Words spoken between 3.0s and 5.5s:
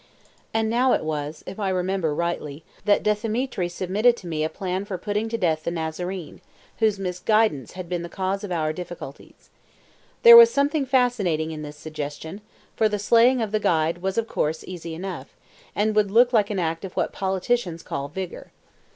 Dthemetri submitted to me a plan for putting to